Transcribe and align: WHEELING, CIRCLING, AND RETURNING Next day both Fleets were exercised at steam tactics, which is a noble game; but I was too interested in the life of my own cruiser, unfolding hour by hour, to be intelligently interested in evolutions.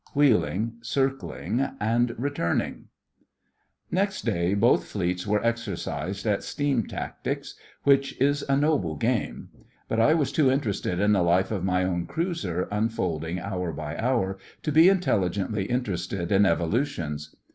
WHEELING, 0.15 0.77
CIRCLING, 0.81 1.59
AND 1.79 2.15
RETURNING 2.17 2.85
Next 3.91 4.23
day 4.25 4.55
both 4.55 4.85
Fleets 4.87 5.27
were 5.27 5.45
exercised 5.45 6.25
at 6.25 6.41
steam 6.41 6.87
tactics, 6.87 7.53
which 7.83 8.19
is 8.19 8.43
a 8.49 8.57
noble 8.57 8.95
game; 8.95 9.49
but 9.87 9.99
I 9.99 10.15
was 10.15 10.31
too 10.31 10.49
interested 10.49 10.99
in 10.99 11.11
the 11.11 11.21
life 11.21 11.51
of 11.51 11.63
my 11.63 11.83
own 11.83 12.07
cruiser, 12.07 12.67
unfolding 12.71 13.39
hour 13.39 13.71
by 13.71 13.95
hour, 13.95 14.39
to 14.63 14.71
be 14.71 14.89
intelligently 14.89 15.65
interested 15.65 16.31
in 16.31 16.47
evolutions. 16.47 17.35